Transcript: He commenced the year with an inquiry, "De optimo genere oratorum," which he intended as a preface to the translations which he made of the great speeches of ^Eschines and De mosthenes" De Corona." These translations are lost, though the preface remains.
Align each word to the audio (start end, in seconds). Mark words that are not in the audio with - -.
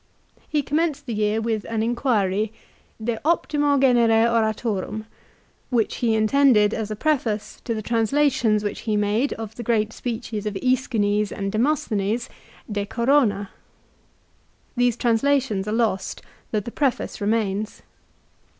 He 0.49 0.63
commenced 0.63 1.05
the 1.05 1.13
year 1.13 1.39
with 1.39 1.63
an 1.65 1.83
inquiry, 1.83 2.51
"De 2.99 3.17
optimo 3.23 3.79
genere 3.79 4.27
oratorum," 4.27 5.05
which 5.69 5.97
he 5.97 6.15
intended 6.15 6.73
as 6.73 6.89
a 6.89 6.95
preface 6.95 7.61
to 7.65 7.75
the 7.75 7.83
translations 7.83 8.63
which 8.63 8.79
he 8.89 8.97
made 8.97 9.33
of 9.33 9.53
the 9.53 9.61
great 9.61 9.93
speeches 9.93 10.47
of 10.47 10.55
^Eschines 10.55 11.31
and 11.31 11.51
De 11.51 11.59
mosthenes" 11.59 12.29
De 12.77 12.83
Corona." 12.83 13.51
These 14.75 14.97
translations 14.97 15.67
are 15.67 15.71
lost, 15.71 16.23
though 16.49 16.61
the 16.61 16.71
preface 16.71 17.21
remains. 17.21 17.83